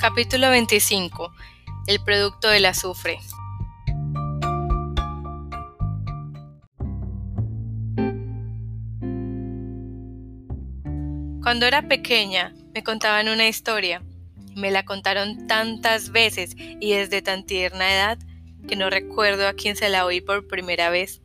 Capítulo 0.00 0.48
25. 0.48 1.30
El 1.86 2.02
producto 2.02 2.48
del 2.48 2.64
azufre. 2.64 3.18
Cuando 11.42 11.66
era 11.66 11.86
pequeña, 11.86 12.54
me 12.72 12.82
contaban 12.82 13.28
una 13.28 13.46
historia. 13.46 14.02
Me 14.56 14.70
la 14.70 14.86
contaron 14.86 15.46
tantas 15.46 16.12
veces 16.12 16.56
y 16.56 16.94
desde 16.94 17.20
tan 17.20 17.44
tierna 17.44 17.92
edad 17.92 18.18
que 18.66 18.76
no 18.76 18.88
recuerdo 18.88 19.46
a 19.46 19.52
quién 19.52 19.76
se 19.76 19.90
la 19.90 20.06
oí 20.06 20.22
por 20.22 20.46
primera 20.46 20.88
vez. 20.88 21.20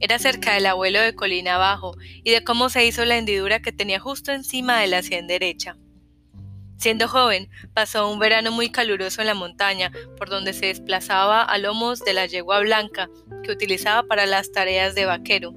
Era 0.00 0.16
acerca 0.16 0.54
del 0.54 0.64
abuelo 0.64 0.98
de 0.98 1.14
Colina 1.14 1.56
Abajo 1.56 1.94
y 2.24 2.30
de 2.30 2.42
cómo 2.42 2.70
se 2.70 2.86
hizo 2.86 3.04
la 3.04 3.18
hendidura 3.18 3.60
que 3.60 3.70
tenía 3.70 4.00
justo 4.00 4.32
encima 4.32 4.80
de 4.80 4.86
la 4.86 5.02
sien 5.02 5.26
derecha. 5.26 5.76
Siendo 6.78 7.08
joven, 7.08 7.50
pasó 7.74 8.08
un 8.08 8.20
verano 8.20 8.52
muy 8.52 8.70
caluroso 8.70 9.20
en 9.20 9.26
la 9.26 9.34
montaña, 9.34 9.90
por 10.16 10.30
donde 10.30 10.52
se 10.52 10.66
desplazaba 10.66 11.42
a 11.42 11.58
lomos 11.58 12.04
de 12.04 12.14
la 12.14 12.26
yegua 12.26 12.60
blanca 12.60 13.10
que 13.42 13.50
utilizaba 13.50 14.04
para 14.04 14.26
las 14.26 14.52
tareas 14.52 14.94
de 14.94 15.04
vaquero. 15.04 15.52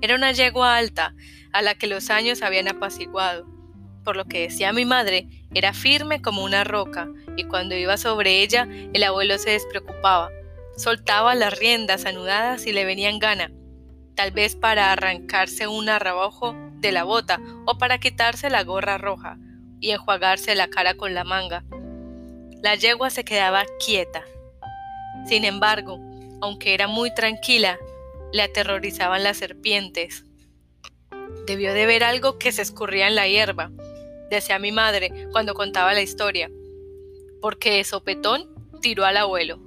Era 0.00 0.14
una 0.14 0.32
yegua 0.32 0.78
alta, 0.78 1.14
a 1.52 1.60
la 1.60 1.74
que 1.74 1.86
los 1.86 2.08
años 2.08 2.40
habían 2.40 2.66
apaciguado. 2.66 3.46
Por 4.04 4.16
lo 4.16 4.24
que 4.24 4.40
decía 4.40 4.72
mi 4.72 4.86
madre, 4.86 5.28
era 5.52 5.74
firme 5.74 6.22
como 6.22 6.42
una 6.42 6.64
roca, 6.64 7.10
y 7.36 7.44
cuando 7.44 7.74
iba 7.74 7.98
sobre 7.98 8.40
ella, 8.40 8.66
el 8.94 9.02
abuelo 9.02 9.36
se 9.36 9.50
despreocupaba. 9.50 10.30
Soltaba 10.78 11.34
las 11.34 11.58
riendas 11.58 12.06
anudadas 12.06 12.66
y 12.66 12.72
le 12.72 12.86
venían 12.86 13.18
gana, 13.18 13.52
tal 14.14 14.30
vez 14.30 14.56
para 14.56 14.92
arrancarse 14.92 15.66
un 15.66 15.90
arrabojo 15.90 16.56
de 16.80 16.90
la 16.90 17.04
bota 17.04 17.38
o 17.66 17.76
para 17.76 17.98
quitarse 17.98 18.48
la 18.48 18.64
gorra 18.64 18.96
roja 18.96 19.36
y 19.82 19.90
enjuagarse 19.90 20.54
la 20.54 20.68
cara 20.68 20.94
con 20.94 21.12
la 21.12 21.24
manga. 21.24 21.64
La 22.62 22.76
yegua 22.76 23.10
se 23.10 23.24
quedaba 23.24 23.66
quieta. 23.84 24.22
Sin 25.26 25.44
embargo, 25.44 25.98
aunque 26.40 26.72
era 26.72 26.86
muy 26.86 27.12
tranquila, 27.12 27.78
le 28.32 28.42
aterrorizaban 28.42 29.24
las 29.24 29.36
serpientes. 29.36 30.24
Debió 31.46 31.74
de 31.74 31.84
ver 31.84 32.04
algo 32.04 32.38
que 32.38 32.52
se 32.52 32.62
escurría 32.62 33.08
en 33.08 33.16
la 33.16 33.28
hierba, 33.28 33.70
decía 34.30 34.58
mi 34.58 34.72
madre 34.72 35.28
cuando 35.32 35.54
contaba 35.54 35.92
la 35.92 36.00
historia, 36.00 36.48
porque 37.40 37.72
de 37.72 37.84
sopetón 37.84 38.48
tiró 38.80 39.04
al 39.04 39.16
abuelo. 39.16 39.60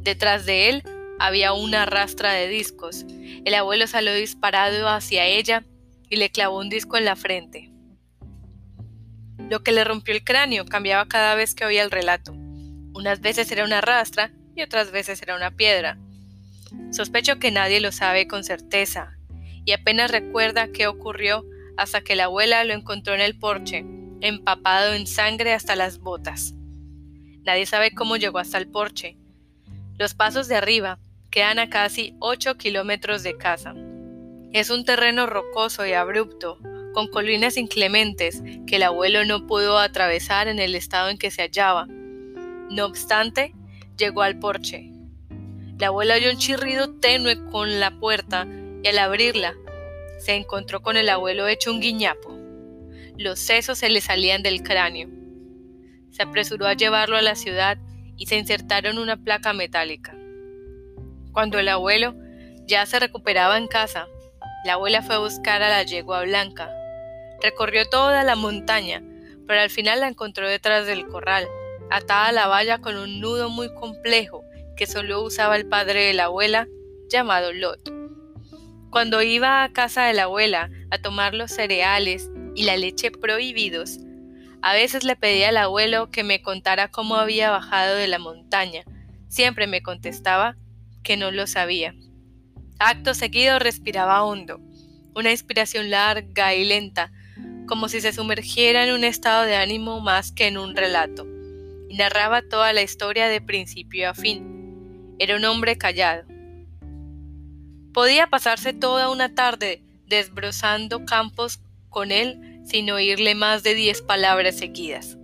Detrás 0.00 0.46
de 0.46 0.70
él 0.70 0.82
había 1.18 1.52
una 1.52 1.84
rastra 1.84 2.32
de 2.32 2.48
discos. 2.48 3.04
El 3.44 3.54
abuelo 3.54 3.86
salió 3.86 4.14
disparado 4.14 4.88
hacia 4.88 5.26
ella 5.26 5.64
y 6.08 6.16
le 6.16 6.30
clavó 6.30 6.58
un 6.58 6.70
disco 6.70 6.96
en 6.96 7.04
la 7.04 7.16
frente. 7.16 7.75
Lo 9.48 9.62
que 9.62 9.72
le 9.72 9.84
rompió 9.84 10.14
el 10.14 10.24
cráneo 10.24 10.66
cambiaba 10.66 11.06
cada 11.06 11.34
vez 11.34 11.54
que 11.54 11.64
oía 11.64 11.82
el 11.82 11.90
relato. 11.90 12.32
Unas 12.94 13.20
veces 13.20 13.50
era 13.52 13.64
una 13.64 13.80
rastra 13.80 14.32
y 14.54 14.62
otras 14.62 14.90
veces 14.90 15.22
era 15.22 15.36
una 15.36 15.50
piedra. 15.50 15.98
Sospecho 16.90 17.38
que 17.38 17.50
nadie 17.50 17.80
lo 17.80 17.92
sabe 17.92 18.26
con 18.26 18.42
certeza, 18.42 19.16
y 19.64 19.72
apenas 19.72 20.10
recuerda 20.10 20.68
qué 20.72 20.86
ocurrió 20.86 21.44
hasta 21.76 22.00
que 22.00 22.16
la 22.16 22.24
abuela 22.24 22.64
lo 22.64 22.72
encontró 22.72 23.14
en 23.14 23.20
el 23.20 23.38
porche, 23.38 23.84
empapado 24.20 24.94
en 24.94 25.06
sangre 25.06 25.52
hasta 25.52 25.76
las 25.76 25.98
botas. 25.98 26.54
Nadie 27.44 27.66
sabe 27.66 27.92
cómo 27.92 28.16
llegó 28.16 28.38
hasta 28.38 28.58
el 28.58 28.68
porche. 28.68 29.16
Los 29.98 30.14
pasos 30.14 30.48
de 30.48 30.56
arriba 30.56 30.98
quedan 31.30 31.58
a 31.58 31.70
casi 31.70 32.16
8 32.18 32.56
kilómetros 32.56 33.22
de 33.22 33.36
casa. 33.36 33.74
Es 34.52 34.70
un 34.70 34.84
terreno 34.84 35.26
rocoso 35.26 35.86
y 35.86 35.92
abrupto, 35.92 36.58
con 36.96 37.08
colinas 37.08 37.58
inclementes 37.58 38.42
que 38.66 38.76
el 38.76 38.82
abuelo 38.82 39.26
no 39.26 39.46
pudo 39.46 39.76
atravesar 39.76 40.48
en 40.48 40.58
el 40.58 40.74
estado 40.74 41.10
en 41.10 41.18
que 41.18 41.30
se 41.30 41.42
hallaba. 41.42 41.84
No 42.70 42.86
obstante, 42.86 43.54
llegó 43.98 44.22
al 44.22 44.38
porche. 44.38 44.90
La 45.78 45.88
abuela 45.88 46.14
oyó 46.14 46.30
un 46.30 46.38
chirrido 46.38 46.94
tenue 46.94 47.44
con 47.50 47.80
la 47.80 47.90
puerta 48.00 48.48
y 48.82 48.88
al 48.88 48.98
abrirla 48.98 49.54
se 50.20 50.36
encontró 50.36 50.80
con 50.80 50.96
el 50.96 51.10
abuelo 51.10 51.46
hecho 51.48 51.70
un 51.70 51.80
guiñapo. 51.80 52.34
Los 53.18 53.40
sesos 53.40 53.76
se 53.76 53.90
le 53.90 54.00
salían 54.00 54.42
del 54.42 54.62
cráneo. 54.62 55.10
Se 56.12 56.22
apresuró 56.22 56.66
a 56.66 56.72
llevarlo 56.72 57.18
a 57.18 57.22
la 57.22 57.34
ciudad 57.34 57.76
y 58.16 58.24
se 58.24 58.38
insertaron 58.38 58.96
una 58.96 59.22
placa 59.22 59.52
metálica. 59.52 60.16
Cuando 61.32 61.58
el 61.58 61.68
abuelo 61.68 62.14
ya 62.66 62.86
se 62.86 62.98
recuperaba 62.98 63.58
en 63.58 63.66
casa, 63.66 64.06
la 64.64 64.72
abuela 64.72 65.02
fue 65.02 65.16
a 65.16 65.18
buscar 65.18 65.62
a 65.62 65.68
la 65.68 65.82
yegua 65.82 66.22
blanca, 66.22 66.72
Recorrió 67.46 67.88
toda 67.88 68.24
la 68.24 68.34
montaña, 68.34 69.04
pero 69.46 69.60
al 69.60 69.70
final 69.70 70.00
la 70.00 70.08
encontró 70.08 70.48
detrás 70.48 70.84
del 70.84 71.06
corral, 71.06 71.46
atada 71.92 72.26
a 72.26 72.32
la 72.32 72.48
valla 72.48 72.78
con 72.78 72.96
un 72.96 73.20
nudo 73.20 73.50
muy 73.50 73.72
complejo 73.72 74.42
que 74.76 74.88
solo 74.88 75.22
usaba 75.22 75.54
el 75.54 75.68
padre 75.68 76.06
de 76.06 76.12
la 76.12 76.24
abuela, 76.24 76.66
llamado 77.08 77.52
Lot. 77.52 77.88
Cuando 78.90 79.22
iba 79.22 79.62
a 79.62 79.72
casa 79.72 80.06
de 80.06 80.14
la 80.14 80.24
abuela 80.24 80.70
a 80.90 80.98
tomar 80.98 81.34
los 81.34 81.52
cereales 81.52 82.28
y 82.56 82.64
la 82.64 82.76
leche 82.76 83.12
prohibidos, 83.12 84.00
a 84.60 84.72
veces 84.72 85.04
le 85.04 85.14
pedía 85.14 85.50
al 85.50 85.58
abuelo 85.58 86.10
que 86.10 86.24
me 86.24 86.42
contara 86.42 86.88
cómo 86.88 87.14
había 87.14 87.52
bajado 87.52 87.94
de 87.94 88.08
la 88.08 88.18
montaña. 88.18 88.82
Siempre 89.28 89.68
me 89.68 89.84
contestaba 89.84 90.56
que 91.04 91.16
no 91.16 91.30
lo 91.30 91.46
sabía. 91.46 91.94
Acto 92.80 93.14
seguido 93.14 93.60
respiraba 93.60 94.24
hondo, 94.24 94.58
una 95.14 95.30
inspiración 95.30 95.90
larga 95.90 96.52
y 96.56 96.64
lenta, 96.64 97.12
como 97.66 97.88
si 97.88 98.00
se 98.00 98.12
sumergiera 98.12 98.86
en 98.86 98.94
un 98.94 99.04
estado 99.04 99.44
de 99.44 99.56
ánimo 99.56 100.00
más 100.00 100.32
que 100.32 100.46
en 100.46 100.58
un 100.58 100.76
relato, 100.76 101.26
y 101.88 101.96
narraba 101.96 102.42
toda 102.42 102.72
la 102.72 102.82
historia 102.82 103.28
de 103.28 103.40
principio 103.40 104.10
a 104.10 104.14
fin. 104.14 105.14
Era 105.18 105.36
un 105.36 105.44
hombre 105.44 105.78
callado. 105.78 106.24
Podía 107.92 108.26
pasarse 108.26 108.72
toda 108.72 109.10
una 109.10 109.34
tarde 109.34 109.82
desbrozando 110.06 111.04
campos 111.04 111.60
con 111.88 112.10
él 112.10 112.60
sin 112.64 112.90
oírle 112.90 113.34
más 113.34 113.62
de 113.62 113.74
diez 113.74 114.02
palabras 114.02 114.56
seguidas. 114.56 115.16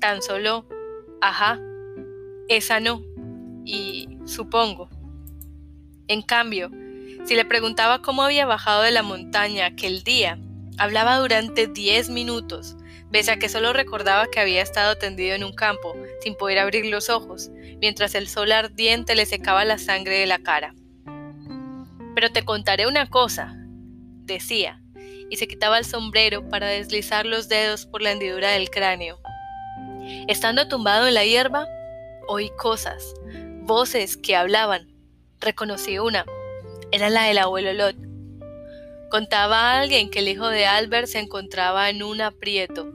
Tan 0.00 0.22
solo, 0.22 0.68
ajá, 1.20 1.58
esa 2.48 2.78
no, 2.78 3.02
y 3.64 4.18
supongo. 4.26 4.88
En 6.06 6.22
cambio, 6.22 6.70
si 7.24 7.34
le 7.34 7.44
preguntaba 7.44 8.02
cómo 8.02 8.22
había 8.22 8.44
bajado 8.44 8.82
de 8.82 8.90
la 8.90 9.02
montaña 9.02 9.66
aquel 9.66 10.04
día, 10.04 10.38
Hablaba 10.76 11.18
durante 11.18 11.68
diez 11.68 12.08
minutos, 12.10 12.76
pese 13.12 13.30
a 13.30 13.38
que 13.38 13.48
solo 13.48 13.72
recordaba 13.72 14.26
que 14.26 14.40
había 14.40 14.60
estado 14.60 14.96
tendido 14.96 15.36
en 15.36 15.44
un 15.44 15.52
campo, 15.52 15.94
sin 16.20 16.34
poder 16.34 16.58
abrir 16.58 16.86
los 16.86 17.10
ojos, 17.10 17.50
mientras 17.80 18.14
el 18.16 18.28
sol 18.28 18.50
ardiente 18.50 19.14
le 19.14 19.24
secaba 19.24 19.64
la 19.64 19.78
sangre 19.78 20.18
de 20.18 20.26
la 20.26 20.40
cara. 20.40 20.74
Pero 22.14 22.32
te 22.32 22.44
contaré 22.44 22.88
una 22.88 23.08
cosa, 23.08 23.54
decía, 24.24 24.80
y 25.30 25.36
se 25.36 25.46
quitaba 25.46 25.78
el 25.78 25.84
sombrero 25.84 26.48
para 26.48 26.66
deslizar 26.66 27.24
los 27.24 27.48
dedos 27.48 27.86
por 27.86 28.02
la 28.02 28.10
hendidura 28.12 28.50
del 28.50 28.68
cráneo. 28.68 29.20
Estando 30.28 30.68
tumbado 30.68 31.06
en 31.06 31.14
la 31.14 31.24
hierba, 31.24 31.66
oí 32.26 32.50
cosas, 32.58 33.14
voces 33.62 34.16
que 34.16 34.36
hablaban. 34.36 34.92
Reconocí 35.40 35.98
una. 35.98 36.24
Era 36.90 37.10
la 37.10 37.24
del 37.24 37.38
abuelo 37.38 37.72
Lot. 37.72 38.03
Contaba 39.14 39.70
a 39.70 39.80
alguien 39.80 40.10
que 40.10 40.18
el 40.18 40.26
hijo 40.26 40.48
de 40.48 40.66
Albert 40.66 41.06
se 41.06 41.20
encontraba 41.20 41.88
en 41.88 42.02
un 42.02 42.20
aprieto. 42.20 42.92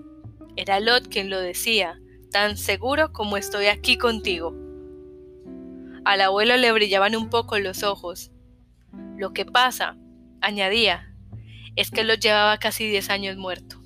Era 0.57 0.81
Lot 0.81 1.07
quien 1.07 1.29
lo 1.29 1.39
decía, 1.39 1.97
tan 2.29 2.57
seguro 2.57 3.13
como 3.13 3.37
estoy 3.37 3.67
aquí 3.67 3.97
contigo. 3.97 4.53
Al 6.03 6.19
abuelo 6.19 6.57
le 6.57 6.73
brillaban 6.73 7.15
un 7.15 7.29
poco 7.29 7.57
los 7.57 7.83
ojos. 7.83 8.31
Lo 9.15 9.31
que 9.31 9.45
pasa, 9.45 9.95
añadía, 10.41 11.15
es 11.77 11.89
que 11.89 12.03
Lot 12.03 12.19
llevaba 12.19 12.57
casi 12.57 12.85
diez 12.85 13.09
años 13.09 13.37
muerto. 13.37 13.81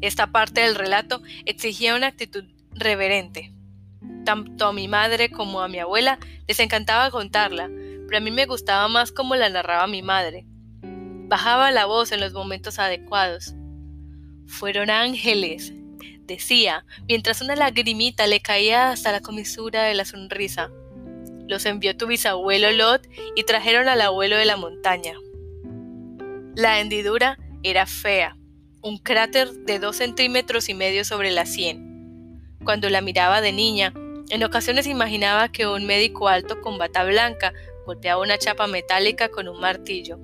Esta 0.00 0.28
parte 0.28 0.62
del 0.62 0.76
relato 0.76 1.20
exigía 1.44 1.94
una 1.94 2.06
actitud 2.06 2.44
reverente. 2.70 3.52
Tanto 4.24 4.68
a 4.68 4.72
mi 4.72 4.88
madre 4.88 5.30
como 5.30 5.60
a 5.60 5.68
mi 5.68 5.78
abuela 5.78 6.18
les 6.48 6.58
encantaba 6.58 7.10
contarla, 7.10 7.68
pero 8.06 8.16
a 8.16 8.20
mí 8.20 8.30
me 8.30 8.46
gustaba 8.46 8.88
más 8.88 9.12
como 9.12 9.36
la 9.36 9.50
narraba 9.50 9.86
mi 9.88 10.00
madre. 10.00 10.46
Bajaba 11.28 11.72
la 11.72 11.86
voz 11.86 12.12
en 12.12 12.20
los 12.20 12.32
momentos 12.32 12.78
adecuados. 12.78 13.54
Fueron 14.46 14.90
ángeles, 14.90 15.72
decía, 16.24 16.84
mientras 17.08 17.40
una 17.40 17.56
lagrimita 17.56 18.28
le 18.28 18.38
caía 18.40 18.90
hasta 18.90 19.10
la 19.10 19.20
comisura 19.20 19.82
de 19.82 19.94
la 19.94 20.04
sonrisa. 20.04 20.70
Los 21.48 21.66
envió 21.66 21.96
tu 21.96 22.06
bisabuelo 22.06 22.70
Lot 22.70 23.08
y 23.34 23.42
trajeron 23.42 23.88
al 23.88 24.02
abuelo 24.02 24.36
de 24.36 24.44
la 24.44 24.56
montaña. 24.56 25.14
La 26.54 26.78
hendidura 26.78 27.38
era 27.64 27.86
fea, 27.86 28.36
un 28.80 28.98
cráter 28.98 29.50
de 29.52 29.80
dos 29.80 29.96
centímetros 29.96 30.68
y 30.68 30.74
medio 30.74 31.04
sobre 31.04 31.32
la 31.32 31.44
sien. 31.44 32.40
Cuando 32.64 32.88
la 32.88 33.00
miraba 33.00 33.40
de 33.40 33.50
niña, 33.50 33.92
en 34.30 34.44
ocasiones 34.44 34.86
imaginaba 34.86 35.48
que 35.48 35.66
un 35.66 35.86
médico 35.86 36.28
alto 36.28 36.60
con 36.60 36.78
bata 36.78 37.02
blanca 37.02 37.52
golpeaba 37.84 38.22
una 38.22 38.38
chapa 38.38 38.68
metálica 38.68 39.28
con 39.28 39.48
un 39.48 39.60
martillo. 39.60 40.20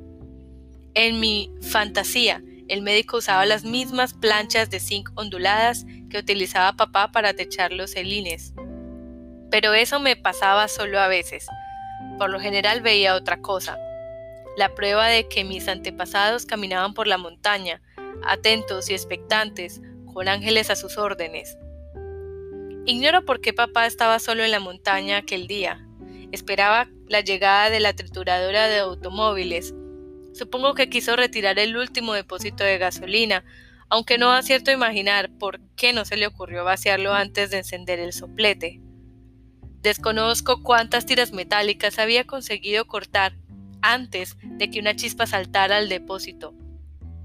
En 0.94 1.20
mi 1.20 1.50
fantasía, 1.60 2.42
el 2.68 2.82
médico 2.82 3.18
usaba 3.18 3.46
las 3.46 3.64
mismas 3.64 4.14
planchas 4.14 4.70
de 4.70 4.80
zinc 4.80 5.10
onduladas 5.14 5.84
que 6.10 6.18
utilizaba 6.18 6.76
papá 6.76 7.12
para 7.12 7.34
techar 7.34 7.72
los 7.72 7.92
celines. 7.92 8.54
Pero 9.50 9.74
eso 9.74 10.00
me 10.00 10.16
pasaba 10.16 10.68
solo 10.68 11.00
a 11.00 11.08
veces. 11.08 11.46
Por 12.18 12.30
lo 12.30 12.40
general 12.40 12.80
veía 12.80 13.14
otra 13.14 13.40
cosa. 13.40 13.78
La 14.56 14.74
prueba 14.74 15.08
de 15.08 15.28
que 15.28 15.44
mis 15.44 15.68
antepasados 15.68 16.46
caminaban 16.46 16.94
por 16.94 17.06
la 17.06 17.18
montaña, 17.18 17.80
atentos 18.24 18.90
y 18.90 18.94
expectantes, 18.94 19.80
con 20.12 20.28
ángeles 20.28 20.70
a 20.70 20.76
sus 20.76 20.98
órdenes. 20.98 21.56
Ignoro 22.84 23.24
por 23.24 23.40
qué 23.40 23.52
papá 23.52 23.86
estaba 23.86 24.18
solo 24.18 24.44
en 24.44 24.50
la 24.50 24.60
montaña 24.60 25.18
aquel 25.18 25.46
día. 25.46 25.86
Esperaba 26.32 26.88
la 27.08 27.20
llegada 27.20 27.70
de 27.70 27.80
la 27.80 27.94
trituradora 27.94 28.68
de 28.68 28.80
automóviles. 28.80 29.74
Supongo 30.32 30.74
que 30.74 30.88
quiso 30.88 31.16
retirar 31.16 31.58
el 31.58 31.76
último 31.76 32.14
depósito 32.14 32.64
de 32.64 32.78
gasolina, 32.78 33.44
aunque 33.88 34.16
no 34.16 34.32
acierto 34.32 34.70
a 34.70 34.74
imaginar 34.74 35.30
por 35.38 35.60
qué 35.76 35.92
no 35.92 36.04
se 36.04 36.16
le 36.16 36.26
ocurrió 36.26 36.64
vaciarlo 36.64 37.12
antes 37.12 37.50
de 37.50 37.58
encender 37.58 37.98
el 37.98 38.12
soplete. 38.12 38.80
Desconozco 39.82 40.62
cuántas 40.62 41.06
tiras 41.06 41.32
metálicas 41.32 41.98
había 41.98 42.24
conseguido 42.24 42.86
cortar 42.86 43.36
antes 43.82 44.36
de 44.42 44.70
que 44.70 44.78
una 44.78 44.96
chispa 44.96 45.26
saltara 45.26 45.76
al 45.76 45.88
depósito. 45.88 46.54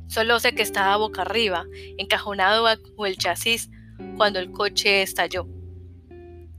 Solo 0.07 0.39
sé 0.39 0.56
que 0.56 0.63
estaba 0.63 0.98
boca 0.98 1.21
arriba, 1.21 1.65
encajonado 1.98 2.63
bajo 2.63 3.06
el 3.06 3.18
chasis, 3.18 3.69
cuando 4.15 4.39
el 4.39 4.51
coche 4.51 5.01
estalló. 5.01 5.48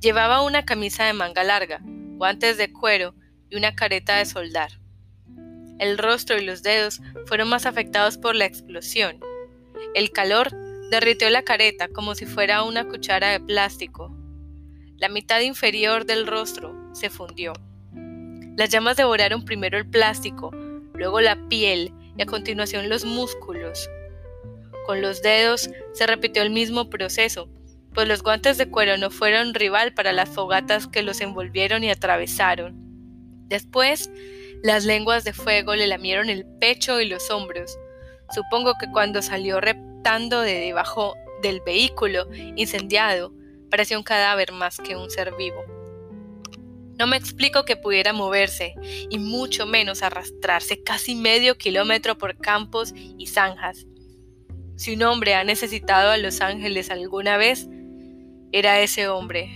Llevaba 0.00 0.42
una 0.42 0.64
camisa 0.64 1.04
de 1.04 1.12
manga 1.12 1.42
larga, 1.44 1.80
guantes 1.82 2.56
de 2.56 2.72
cuero 2.72 3.14
y 3.50 3.56
una 3.56 3.74
careta 3.74 4.16
de 4.16 4.26
soldar. 4.26 4.77
El 5.78 5.98
rostro 5.98 6.38
y 6.38 6.44
los 6.44 6.62
dedos 6.62 7.00
fueron 7.26 7.48
más 7.48 7.66
afectados 7.66 8.18
por 8.18 8.34
la 8.34 8.44
explosión. 8.44 9.20
El 9.94 10.10
calor 10.10 10.50
derritió 10.90 11.30
la 11.30 11.42
careta 11.42 11.88
como 11.88 12.14
si 12.14 12.26
fuera 12.26 12.62
una 12.62 12.88
cuchara 12.88 13.30
de 13.30 13.40
plástico. 13.40 14.14
La 14.96 15.08
mitad 15.08 15.40
inferior 15.40 16.06
del 16.06 16.26
rostro 16.26 16.74
se 16.92 17.10
fundió. 17.10 17.52
Las 18.56 18.70
llamas 18.70 18.96
devoraron 18.96 19.44
primero 19.44 19.78
el 19.78 19.88
plástico, 19.88 20.50
luego 20.94 21.20
la 21.20 21.48
piel 21.48 21.92
y 22.16 22.22
a 22.22 22.26
continuación 22.26 22.88
los 22.88 23.04
músculos. 23.04 23.88
Con 24.86 25.00
los 25.00 25.22
dedos 25.22 25.70
se 25.92 26.06
repitió 26.06 26.42
el 26.42 26.50
mismo 26.50 26.90
proceso, 26.90 27.48
pues 27.94 28.08
los 28.08 28.22
guantes 28.22 28.58
de 28.58 28.68
cuero 28.68 28.96
no 28.96 29.10
fueron 29.10 29.54
rival 29.54 29.94
para 29.94 30.12
las 30.12 30.28
fogatas 30.28 30.88
que 30.88 31.02
los 31.02 31.20
envolvieron 31.20 31.84
y 31.84 31.90
atravesaron. 31.90 32.74
Después, 33.48 34.10
las 34.62 34.84
lenguas 34.84 35.24
de 35.24 35.32
fuego 35.32 35.74
le 35.74 35.86
lamieron 35.86 36.30
el 36.30 36.44
pecho 36.58 37.00
y 37.00 37.08
los 37.08 37.30
hombros. 37.30 37.78
Supongo 38.34 38.74
que 38.80 38.90
cuando 38.90 39.22
salió 39.22 39.60
reptando 39.60 40.40
de 40.40 40.54
debajo 40.54 41.14
del 41.42 41.60
vehículo 41.60 42.26
incendiado, 42.56 43.32
parecía 43.70 43.98
un 43.98 44.04
cadáver 44.04 44.52
más 44.52 44.78
que 44.78 44.96
un 44.96 45.10
ser 45.10 45.34
vivo. 45.36 45.64
No 46.98 47.06
me 47.06 47.16
explico 47.16 47.64
que 47.64 47.76
pudiera 47.76 48.12
moverse, 48.12 48.74
y 49.08 49.18
mucho 49.20 49.66
menos 49.66 50.02
arrastrarse 50.02 50.82
casi 50.82 51.14
medio 51.14 51.56
kilómetro 51.56 52.18
por 52.18 52.36
campos 52.38 52.92
y 52.96 53.26
zanjas. 53.28 53.86
Si 54.74 54.94
un 54.94 55.02
hombre 55.04 55.34
ha 55.34 55.44
necesitado 55.44 56.10
a 56.10 56.16
los 56.16 56.40
ángeles 56.40 56.90
alguna 56.90 57.36
vez, 57.36 57.68
era 58.50 58.80
ese 58.80 59.06
hombre. 59.06 59.50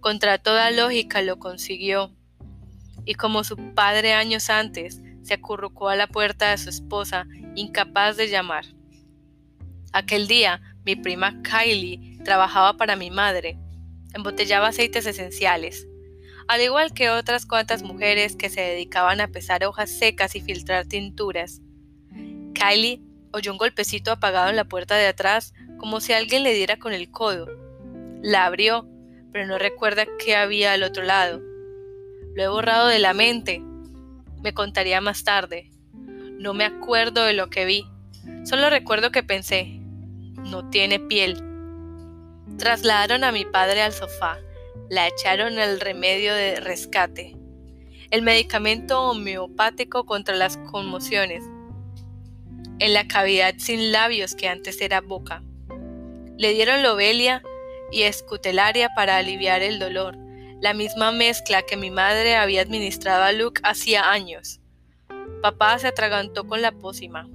Contra 0.00 0.38
toda 0.38 0.70
lógica 0.70 1.20
lo 1.20 1.38
consiguió. 1.38 2.14
Y 3.04 3.14
como 3.14 3.44
su 3.44 3.56
padre 3.74 4.14
años 4.14 4.50
antes, 4.50 5.00
se 5.22 5.34
acurrucó 5.34 5.88
a 5.88 5.96
la 5.96 6.06
puerta 6.06 6.50
de 6.50 6.58
su 6.58 6.70
esposa, 6.70 7.26
incapaz 7.54 8.16
de 8.16 8.28
llamar. 8.28 8.64
Aquel 9.92 10.26
día, 10.26 10.60
mi 10.84 10.96
prima 10.96 11.40
Kylie 11.42 12.18
trabajaba 12.24 12.76
para 12.76 12.96
mi 12.96 13.10
madre. 13.10 13.58
Embotellaba 14.12 14.68
aceites 14.68 15.06
esenciales, 15.06 15.86
al 16.46 16.60
igual 16.60 16.92
que 16.92 17.10
otras 17.10 17.46
cuantas 17.46 17.82
mujeres 17.82 18.36
que 18.36 18.50
se 18.50 18.60
dedicaban 18.60 19.20
a 19.20 19.28
pesar 19.28 19.64
hojas 19.64 19.90
secas 19.90 20.36
y 20.36 20.40
filtrar 20.40 20.86
tinturas. 20.86 21.60
Kylie 22.54 23.02
oyó 23.32 23.52
un 23.52 23.58
golpecito 23.58 24.12
apagado 24.12 24.50
en 24.50 24.56
la 24.56 24.66
puerta 24.66 24.96
de 24.96 25.06
atrás, 25.06 25.54
como 25.78 26.00
si 26.00 26.12
alguien 26.12 26.42
le 26.42 26.54
diera 26.54 26.78
con 26.78 26.92
el 26.92 27.10
codo. 27.10 27.46
La 28.22 28.46
abrió, 28.46 28.88
pero 29.32 29.46
no 29.46 29.58
recuerda 29.58 30.06
qué 30.18 30.36
había 30.36 30.72
al 30.72 30.82
otro 30.82 31.02
lado. 31.02 31.40
Lo 32.34 32.42
he 32.42 32.48
borrado 32.48 32.88
de 32.88 32.98
la 32.98 33.14
mente. 33.14 33.62
Me 34.42 34.52
contaría 34.54 35.00
más 35.00 35.24
tarde. 35.24 35.70
No 35.92 36.54
me 36.54 36.64
acuerdo 36.64 37.24
de 37.24 37.32
lo 37.32 37.48
que 37.48 37.64
vi. 37.64 37.86
Solo 38.44 38.70
recuerdo 38.70 39.10
que 39.10 39.22
pensé, 39.22 39.80
no 40.50 40.68
tiene 40.70 40.98
piel. 40.98 41.42
Trasladaron 42.58 43.24
a 43.24 43.32
mi 43.32 43.44
padre 43.44 43.82
al 43.82 43.92
sofá 43.92 44.38
la 44.88 45.08
echaron 45.08 45.58
el 45.58 45.80
remedio 45.80 46.34
de 46.34 46.60
rescate, 46.60 47.36
el 48.10 48.22
medicamento 48.22 49.10
homeopático 49.10 50.04
contra 50.04 50.36
las 50.36 50.56
conmociones, 50.56 51.42
en 52.78 52.92
la 52.92 53.06
cavidad 53.06 53.54
sin 53.58 53.92
labios 53.92 54.34
que 54.34 54.48
antes 54.48 54.80
era 54.80 55.00
boca. 55.00 55.42
Le 56.36 56.52
dieron 56.52 56.82
lobelia 56.82 57.42
y 57.92 58.02
escutelaria 58.02 58.90
para 58.94 59.16
aliviar 59.16 59.62
el 59.62 59.78
dolor, 59.78 60.18
la 60.60 60.74
misma 60.74 61.12
mezcla 61.12 61.62
que 61.62 61.76
mi 61.76 61.90
madre 61.90 62.36
había 62.36 62.62
administrado 62.62 63.24
a 63.24 63.32
Luke 63.32 63.60
hacía 63.64 64.10
años. 64.10 64.60
Papá 65.42 65.78
se 65.78 65.88
atragantó 65.88 66.46
con 66.46 66.62
la 66.62 66.72
pócima. 66.72 67.28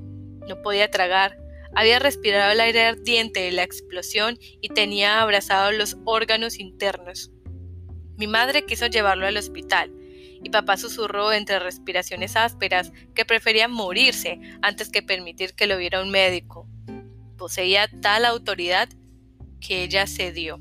No 0.48 0.62
podía 0.62 0.90
tragar, 0.90 1.38
había 1.76 2.00
respirado 2.00 2.52
el 2.52 2.60
aire 2.60 2.86
ardiente 2.86 3.42
de 3.42 3.52
la 3.52 3.64
explosión 3.64 4.38
y 4.62 4.70
tenía 4.70 5.22
abrazados 5.22 5.76
los 5.76 5.98
órganos 6.06 6.60
internos. 6.60 7.32
Mi 8.18 8.28
madre 8.28 8.66
quiso 8.66 8.88
llevarlo 8.88 9.28
al 9.28 9.38
hospital 9.38 9.94
y 10.44 10.50
papá 10.50 10.78
susurró 10.78 11.32
entre 11.32 11.60
respiraciones 11.60 12.36
ásperas 12.36 12.92
que 13.14 13.26
prefería 13.26 13.68
morirse 13.68 14.40
antes 14.62 14.90
que 14.90 15.02
permitir 15.02 15.54
que 15.54 15.68
lo 15.68 15.78
viera 15.78 16.02
un 16.02 16.10
médico. 16.10 16.68
Poseía 17.38 17.90
tal 18.02 18.26
autoridad 18.26 18.90
que 19.60 19.84
ella 19.84 20.08
cedió. 20.08 20.60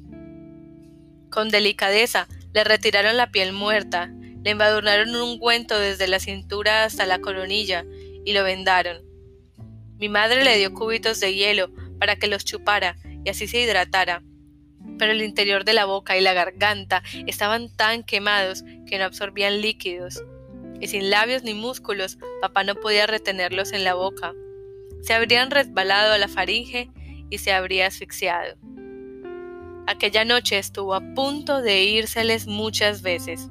Con 1.31 1.51
delicadeza 1.51 2.29
le 2.53 2.65
retiraron 2.65 3.17
la 3.17 3.31
piel 3.31 3.53
muerta, 3.53 4.11
le 4.43 4.51
embadurnaron 4.51 5.11
un 5.11 5.23
ungüento 5.23 5.79
desde 5.79 6.09
la 6.09 6.21
cintura 6.21 6.85
hasta 6.85 7.07
la 7.07 7.21
coronilla 7.21 7.85
y 8.25 8.33
lo 8.33 8.45
vendaron. 8.45 9.03
Mi 9.99 10.09
madre 10.09 10.45
le 10.45 10.57
dio 10.57 10.73
cubitos 10.73 11.21
de 11.21 11.35
hielo 11.35 11.71
para 11.99 12.17
que 12.17 12.29
los 12.29 12.45
chupara 12.45 12.97
y 13.25 13.31
así 13.31 13.49
se 13.49 13.61
hidratara 13.61 14.23
pero 14.99 15.13
el 15.13 15.23
interior 15.23 15.65
de 15.65 15.73
la 15.73 15.85
boca 15.85 16.17
y 16.17 16.21
la 16.21 16.35
garganta 16.35 17.03
estaban 17.27 17.75
tan 17.75 18.03
quemados 18.03 18.65
que 18.87 18.99
no 18.99 19.05
absorbían 19.05 19.61
líquidos, 19.61 20.23
y 20.81 20.89
sin 20.89 21.11
labios 21.11 21.45
ni 21.45 21.55
músculos, 21.55 22.19
papá 22.41 22.65
no 22.65 22.75
podía 22.75 23.07
retenerlos 23.07 23.73
en 23.73 23.85
la 23.85 23.95
boca. 23.95 24.35
Se 25.03 25.15
habrían 25.15 25.51
resbalado 25.51 26.13
a 26.13 26.19
la 26.19 26.29
faringe 26.29 26.91
y 27.31 27.39
se 27.39 27.53
habría 27.53 27.87
asfixiado. 27.87 28.57
Aquella 29.89 30.25
noche 30.25 30.59
estuvo 30.59 30.95
a 30.95 31.01
punto 31.15 31.61
de 31.61 31.83
írseles 31.83 32.47
muchas 32.47 33.03
veces. 33.03 33.49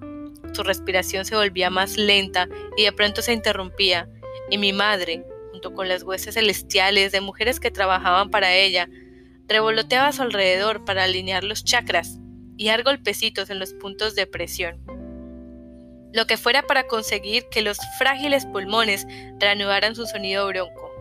Su 0.53 0.63
respiración 0.63 1.25
se 1.25 1.35
volvía 1.35 1.69
más 1.69 1.97
lenta 1.97 2.47
y 2.77 2.85
de 2.85 2.91
pronto 2.93 3.21
se 3.21 3.33
interrumpía, 3.33 4.07
y 4.49 4.57
mi 4.57 4.71
madre, 4.71 5.25
junto 5.51 5.73
con 5.73 5.89
las 5.89 6.03
huestes 6.03 6.35
celestiales 6.35 7.11
de 7.11 7.19
mujeres 7.19 7.59
que 7.59 7.71
trabajaban 7.71 8.29
para 8.29 8.55
ella, 8.55 8.87
Revoloteaba 9.47 10.07
a 10.07 10.11
su 10.11 10.23
alrededor 10.23 10.83
para 10.83 11.05
alinear 11.05 11.45
los 11.45 11.63
chakras 11.63 12.19
y 12.57 12.67
dar 12.67 12.83
golpecitos 12.83 13.49
en 13.49 13.59
los 13.59 13.73
puntos 13.73 14.13
de 14.13 14.27
presión. 14.27 14.83
Lo 16.11 16.27
que 16.27 16.35
fuera 16.35 16.63
para 16.63 16.87
conseguir 16.87 17.45
que 17.49 17.61
los 17.61 17.77
frágiles 17.97 18.45
pulmones 18.45 19.07
reanudaran 19.39 19.95
su 19.95 20.05
sonido 20.05 20.47
bronco. 20.47 20.91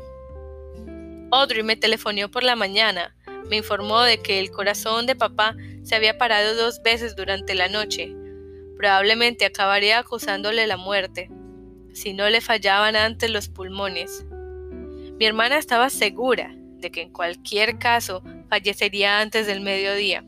Audrey 1.32 1.64
me 1.64 1.74
telefonó 1.74 2.30
por 2.30 2.44
la 2.44 2.54
mañana, 2.54 3.15
me 3.48 3.56
informó 3.56 4.02
de 4.02 4.18
que 4.18 4.40
el 4.40 4.50
corazón 4.50 5.06
de 5.06 5.14
papá 5.14 5.56
se 5.82 5.94
había 5.94 6.18
parado 6.18 6.54
dos 6.54 6.82
veces 6.82 7.16
durante 7.16 7.54
la 7.54 7.68
noche. 7.68 8.14
Probablemente 8.76 9.44
acabaría 9.44 9.98
acusándole 9.98 10.66
la 10.66 10.76
muerte, 10.76 11.30
si 11.94 12.12
no 12.12 12.28
le 12.28 12.40
fallaban 12.40 12.96
antes 12.96 13.30
los 13.30 13.48
pulmones. 13.48 14.26
Mi 15.18 15.24
hermana 15.24 15.58
estaba 15.58 15.88
segura 15.88 16.54
de 16.54 16.90
que 16.90 17.02
en 17.02 17.12
cualquier 17.12 17.78
caso 17.78 18.22
fallecería 18.50 19.20
antes 19.20 19.46
del 19.46 19.60
mediodía. 19.60 20.24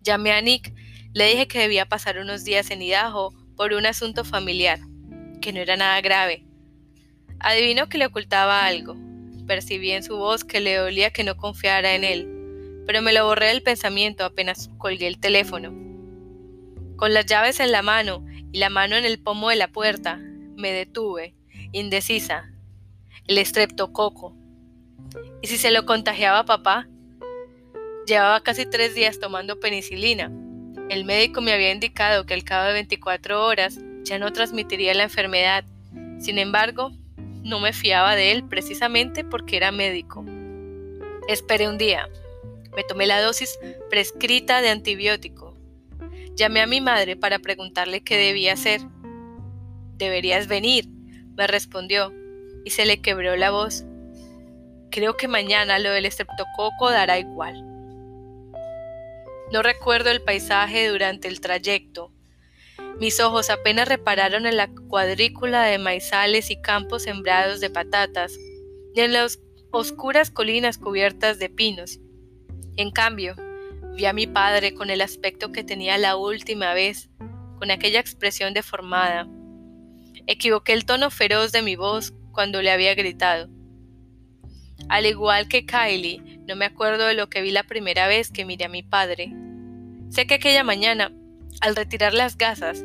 Llamé 0.00 0.32
a 0.32 0.40
Nick, 0.40 0.74
le 1.12 1.28
dije 1.28 1.46
que 1.46 1.60
debía 1.60 1.86
pasar 1.86 2.18
unos 2.18 2.44
días 2.44 2.70
en 2.70 2.82
Idaho 2.82 3.32
por 3.56 3.74
un 3.74 3.86
asunto 3.86 4.24
familiar, 4.24 4.80
que 5.40 5.52
no 5.52 5.60
era 5.60 5.76
nada 5.76 6.00
grave. 6.00 6.44
Adivino 7.38 7.88
que 7.88 7.98
le 7.98 8.06
ocultaba 8.06 8.66
algo. 8.66 8.96
Percibí 9.46 9.90
en 9.92 10.02
su 10.02 10.16
voz 10.16 10.44
que 10.44 10.60
le 10.60 10.76
dolía 10.76 11.10
que 11.10 11.24
no 11.24 11.36
confiara 11.36 11.94
en 11.94 12.04
él, 12.04 12.82
pero 12.86 13.02
me 13.02 13.12
lo 13.12 13.26
borré 13.26 13.48
del 13.48 13.62
pensamiento 13.62 14.24
apenas 14.24 14.70
colgué 14.78 15.06
el 15.06 15.18
teléfono. 15.18 15.72
Con 16.96 17.14
las 17.14 17.26
llaves 17.26 17.60
en 17.60 17.72
la 17.72 17.82
mano 17.82 18.24
y 18.52 18.58
la 18.58 18.70
mano 18.70 18.96
en 18.96 19.04
el 19.04 19.18
pomo 19.18 19.50
de 19.50 19.56
la 19.56 19.68
puerta, 19.68 20.20
me 20.56 20.72
detuve, 20.72 21.34
indecisa. 21.72 22.52
El 23.26 23.38
estreptococo. 23.38 24.36
¿Y 25.42 25.46
si 25.46 25.58
se 25.58 25.70
lo 25.70 25.86
contagiaba 25.86 26.40
a 26.40 26.44
papá? 26.44 26.88
Llevaba 28.06 28.42
casi 28.42 28.66
tres 28.66 28.94
días 28.94 29.18
tomando 29.20 29.60
penicilina. 29.60 30.30
El 30.88 31.04
médico 31.04 31.40
me 31.40 31.52
había 31.52 31.72
indicado 31.72 32.26
que 32.26 32.34
al 32.34 32.44
cabo 32.44 32.66
de 32.66 32.74
24 32.74 33.44
horas 33.44 33.78
ya 34.04 34.18
no 34.18 34.32
transmitiría 34.32 34.94
la 34.94 35.04
enfermedad. 35.04 35.64
Sin 36.18 36.38
embargo, 36.38 36.92
no 37.42 37.60
me 37.60 37.72
fiaba 37.72 38.14
de 38.16 38.32
él 38.32 38.44
precisamente 38.44 39.24
porque 39.24 39.56
era 39.56 39.72
médico. 39.72 40.24
Esperé 41.28 41.68
un 41.68 41.78
día. 41.78 42.08
Me 42.76 42.84
tomé 42.84 43.06
la 43.06 43.20
dosis 43.20 43.58
prescrita 43.90 44.60
de 44.60 44.70
antibiótico. 44.70 45.54
Llamé 46.34 46.60
a 46.60 46.66
mi 46.66 46.80
madre 46.80 47.16
para 47.16 47.38
preguntarle 47.38 48.02
qué 48.02 48.16
debía 48.16 48.54
hacer. 48.54 48.80
Deberías 49.96 50.48
venir, 50.48 50.88
me 51.36 51.46
respondió, 51.46 52.12
y 52.64 52.70
se 52.70 52.86
le 52.86 53.00
quebró 53.00 53.36
la 53.36 53.50
voz. 53.50 53.84
Creo 54.90 55.16
que 55.16 55.28
mañana 55.28 55.78
lo 55.78 55.90
del 55.90 56.06
estreptococo 56.06 56.90
dará 56.90 57.18
igual. 57.18 57.62
No 59.52 59.62
recuerdo 59.62 60.10
el 60.10 60.22
paisaje 60.22 60.88
durante 60.88 61.28
el 61.28 61.40
trayecto. 61.40 62.10
Mis 63.02 63.18
ojos 63.18 63.50
apenas 63.50 63.88
repararon 63.88 64.46
en 64.46 64.56
la 64.56 64.68
cuadrícula 64.68 65.64
de 65.64 65.78
maizales 65.78 66.52
y 66.52 66.62
campos 66.62 67.02
sembrados 67.02 67.58
de 67.58 67.68
patatas, 67.68 68.38
y 68.94 69.00
en 69.00 69.12
las 69.12 69.40
oscuras 69.72 70.30
colinas 70.30 70.78
cubiertas 70.78 71.40
de 71.40 71.50
pinos. 71.50 71.98
En 72.76 72.92
cambio, 72.92 73.34
vi 73.96 74.04
a 74.04 74.12
mi 74.12 74.28
padre 74.28 74.72
con 74.72 74.88
el 74.88 75.00
aspecto 75.00 75.50
que 75.50 75.64
tenía 75.64 75.98
la 75.98 76.14
última 76.14 76.74
vez, 76.74 77.10
con 77.58 77.72
aquella 77.72 77.98
expresión 77.98 78.54
deformada. 78.54 79.26
Equivoqué 80.28 80.72
el 80.72 80.84
tono 80.84 81.10
feroz 81.10 81.50
de 81.50 81.62
mi 81.62 81.74
voz 81.74 82.14
cuando 82.30 82.62
le 82.62 82.70
había 82.70 82.94
gritado. 82.94 83.50
Al 84.88 85.06
igual 85.06 85.48
que 85.48 85.66
Kylie, 85.66 86.38
no 86.46 86.54
me 86.54 86.66
acuerdo 86.66 87.06
de 87.06 87.14
lo 87.14 87.28
que 87.28 87.42
vi 87.42 87.50
la 87.50 87.64
primera 87.64 88.06
vez 88.06 88.30
que 88.30 88.44
miré 88.44 88.66
a 88.66 88.68
mi 88.68 88.84
padre. 88.84 89.32
Sé 90.10 90.28
que 90.28 90.34
aquella 90.34 90.62
mañana, 90.62 91.10
al 91.60 91.74
retirar 91.74 92.14
las 92.14 92.38
gasas, 92.38 92.84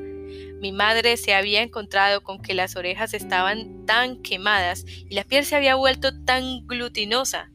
mi 0.60 0.72
madre 0.72 1.18
se 1.18 1.34
había 1.34 1.62
encontrado 1.62 2.22
con 2.22 2.42
que 2.42 2.54
las 2.54 2.76
orejas 2.76 3.14
estaban 3.14 3.86
tan 3.86 4.22
quemadas 4.22 4.86
y 4.88 5.14
la 5.14 5.24
piel 5.24 5.46
se 5.46 5.56
había 5.56 5.76
vuelto 5.76 6.24
tan 6.24 6.66
glutinosa 6.68 7.52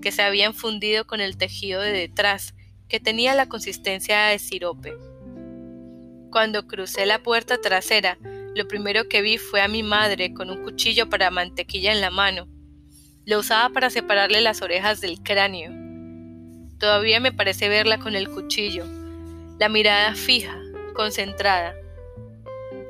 que 0.00 0.12
se 0.12 0.22
habían 0.22 0.54
fundido 0.54 1.06
con 1.06 1.20
el 1.20 1.36
tejido 1.36 1.80
de 1.80 1.92
detrás, 1.92 2.54
que 2.88 3.00
tenía 3.00 3.34
la 3.34 3.48
consistencia 3.48 4.24
de 4.24 4.38
sirope. 4.38 4.94
Cuando 6.30 6.66
crucé 6.66 7.06
la 7.06 7.22
puerta 7.22 7.60
trasera, 7.60 8.18
lo 8.54 8.66
primero 8.66 9.08
que 9.08 9.22
vi 9.22 9.38
fue 9.38 9.60
a 9.62 9.68
mi 9.68 9.82
madre 9.82 10.32
con 10.34 10.50
un 10.50 10.62
cuchillo 10.62 11.08
para 11.08 11.30
mantequilla 11.30 11.92
en 11.92 12.00
la 12.00 12.10
mano. 12.10 12.48
Lo 13.26 13.38
usaba 13.38 13.72
para 13.72 13.90
separarle 13.90 14.40
las 14.40 14.62
orejas 14.62 15.00
del 15.00 15.22
cráneo. 15.22 15.70
Todavía 16.78 17.20
me 17.20 17.32
parece 17.32 17.68
verla 17.68 17.98
con 17.98 18.16
el 18.16 18.28
cuchillo, 18.28 18.84
la 19.58 19.68
mirada 19.68 20.14
fija, 20.14 20.58
concentrada. 20.94 21.74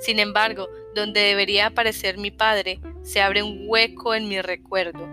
Sin 0.00 0.18
embargo, 0.18 0.68
donde 0.94 1.20
debería 1.20 1.66
aparecer 1.66 2.18
mi 2.18 2.30
padre, 2.30 2.80
se 3.02 3.20
abre 3.20 3.42
un 3.42 3.64
hueco 3.66 4.14
en 4.14 4.28
mi 4.28 4.40
recuerdo. 4.40 5.08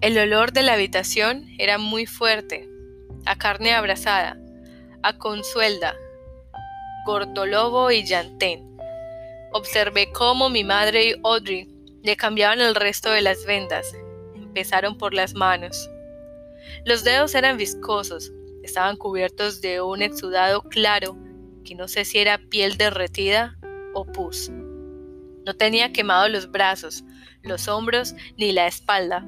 El 0.00 0.16
olor 0.18 0.52
de 0.52 0.62
la 0.62 0.74
habitación 0.74 1.48
era 1.58 1.78
muy 1.78 2.06
fuerte, 2.06 2.68
a 3.26 3.36
carne 3.36 3.72
abrasada, 3.72 4.36
a 5.02 5.18
consuelda, 5.18 5.94
gordolobo 7.04 7.90
y 7.90 8.04
llantén. 8.04 8.76
Observé 9.52 10.10
cómo 10.12 10.48
mi 10.48 10.64
madre 10.64 11.04
y 11.04 11.14
Audrey 11.22 11.68
le 12.02 12.16
cambiaban 12.16 12.60
el 12.60 12.74
resto 12.74 13.10
de 13.10 13.22
las 13.22 13.44
vendas. 13.44 13.92
Empezaron 14.34 14.96
por 14.98 15.14
las 15.14 15.34
manos. 15.34 15.90
Los 16.84 17.04
dedos 17.04 17.34
eran 17.34 17.56
viscosos, 17.56 18.32
estaban 18.62 18.96
cubiertos 18.96 19.60
de 19.60 19.80
un 19.80 20.02
exudado 20.02 20.62
claro 20.62 21.16
que 21.64 21.74
no 21.74 21.88
sé 21.88 22.04
si 22.04 22.18
era 22.18 22.38
piel 22.38 22.76
derretida 22.76 23.58
o 23.94 24.04
pus. 24.04 24.50
No 25.44 25.54
tenía 25.54 25.92
quemado 25.92 26.28
los 26.28 26.50
brazos, 26.50 27.04
los 27.42 27.68
hombros 27.68 28.14
ni 28.36 28.52
la 28.52 28.66
espalda. 28.66 29.26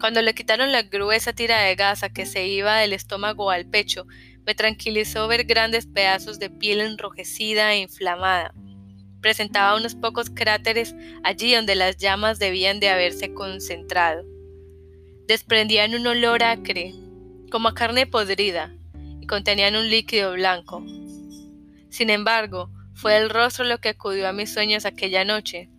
Cuando 0.00 0.22
le 0.22 0.34
quitaron 0.34 0.72
la 0.72 0.82
gruesa 0.82 1.32
tira 1.32 1.60
de 1.60 1.74
gasa 1.74 2.08
que 2.08 2.26
se 2.26 2.46
iba 2.46 2.78
del 2.78 2.92
estómago 2.92 3.50
al 3.50 3.66
pecho, 3.66 4.06
me 4.44 4.54
tranquilizó 4.54 5.28
ver 5.28 5.44
grandes 5.44 5.86
pedazos 5.86 6.38
de 6.38 6.50
piel 6.50 6.80
enrojecida 6.80 7.72
e 7.72 7.80
inflamada 7.80 8.52
presentaba 9.22 9.76
unos 9.76 9.94
pocos 9.94 10.28
cráteres 10.28 10.94
allí 11.22 11.54
donde 11.54 11.76
las 11.76 11.96
llamas 11.96 12.38
debían 12.38 12.80
de 12.80 12.90
haberse 12.90 13.32
concentrado. 13.32 14.26
Desprendían 15.26 15.94
un 15.94 16.06
olor 16.06 16.42
acre, 16.42 16.92
como 17.50 17.68
a 17.68 17.74
carne 17.74 18.06
podrida, 18.06 18.74
y 19.20 19.26
contenían 19.26 19.76
un 19.76 19.88
líquido 19.88 20.32
blanco. 20.32 20.84
Sin 21.92 22.10
embargo, 22.10 22.68
fue 22.94 23.16
el 23.16 23.30
rostro 23.30 23.64
lo 23.64 23.78
que 23.78 23.90
acudió 23.90 24.28
a 24.28 24.32
mis 24.32 24.52
sueños 24.52 24.84
aquella 24.84 25.24
noche. 25.24 25.70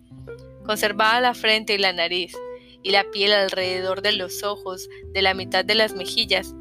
Conservaba 0.64 1.20
la 1.20 1.34
frente 1.34 1.74
y 1.74 1.78
la 1.78 1.92
nariz, 1.92 2.34
y 2.82 2.90
la 2.90 3.04
piel 3.10 3.34
alrededor 3.34 4.00
de 4.00 4.12
los 4.12 4.42
ojos, 4.42 4.88
de 5.12 5.20
la 5.20 5.34
mitad 5.34 5.62
de 5.62 5.74
las 5.74 5.92
mejillas. 5.92 6.54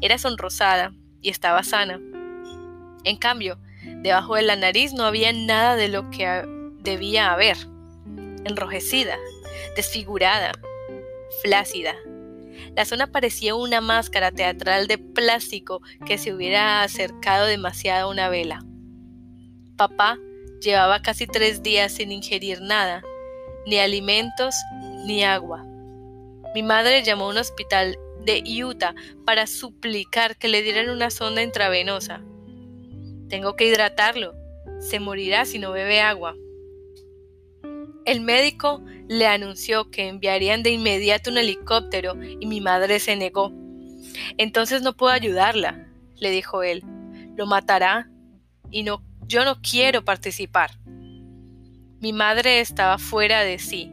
Era 0.00 0.18
sonrosada 0.18 0.94
y 1.20 1.30
estaba 1.30 1.64
sana. 1.64 2.00
En 3.02 3.16
cambio, 3.16 3.58
Debajo 4.02 4.36
de 4.36 4.42
la 4.42 4.56
nariz 4.56 4.92
no 4.92 5.04
había 5.04 5.32
nada 5.32 5.76
de 5.76 5.88
lo 5.88 6.10
que 6.10 6.44
debía 6.78 7.32
haber. 7.32 7.56
Enrojecida, 8.44 9.16
desfigurada, 9.76 10.52
flácida. 11.42 11.94
La 12.76 12.84
zona 12.84 13.08
parecía 13.08 13.54
una 13.54 13.80
máscara 13.80 14.30
teatral 14.30 14.86
de 14.86 14.98
plástico 14.98 15.82
que 16.06 16.18
se 16.18 16.32
hubiera 16.32 16.82
acercado 16.82 17.46
demasiado 17.46 18.08
a 18.08 18.10
una 18.10 18.28
vela. 18.28 18.64
Papá 19.76 20.18
llevaba 20.60 21.02
casi 21.02 21.26
tres 21.26 21.62
días 21.62 21.92
sin 21.92 22.12
ingerir 22.12 22.60
nada, 22.60 23.02
ni 23.66 23.78
alimentos 23.78 24.54
ni 25.06 25.24
agua. 25.24 25.64
Mi 26.54 26.62
madre 26.62 27.02
llamó 27.02 27.26
a 27.26 27.30
un 27.30 27.38
hospital 27.38 27.98
de 28.24 28.42
Utah 28.64 28.94
para 29.24 29.46
suplicar 29.46 30.36
que 30.36 30.48
le 30.48 30.62
dieran 30.62 30.90
una 30.90 31.10
sonda 31.10 31.42
intravenosa. 31.42 32.22
Tengo 33.28 33.56
que 33.56 33.66
hidratarlo. 33.66 34.34
Se 34.80 35.00
morirá 35.00 35.44
si 35.44 35.58
no 35.58 35.72
bebe 35.72 36.00
agua. 36.00 36.34
El 38.04 38.20
médico 38.20 38.82
le 39.08 39.26
anunció 39.26 39.90
que 39.90 40.08
enviarían 40.08 40.62
de 40.62 40.70
inmediato 40.70 41.30
un 41.30 41.38
helicóptero 41.38 42.14
y 42.22 42.46
mi 42.46 42.60
madre 42.60 42.98
se 42.98 43.16
negó. 43.16 43.52
Entonces 44.38 44.82
no 44.82 44.96
puedo 44.96 45.12
ayudarla, 45.12 45.88
le 46.16 46.30
dijo 46.30 46.62
él. 46.62 46.82
Lo 47.36 47.46
matará 47.46 48.10
y 48.70 48.82
no, 48.82 49.02
yo 49.26 49.44
no 49.44 49.60
quiero 49.60 50.04
participar. 50.04 50.72
Mi 52.00 52.12
madre 52.12 52.60
estaba 52.60 52.98
fuera 52.98 53.42
de 53.42 53.58
sí. 53.58 53.90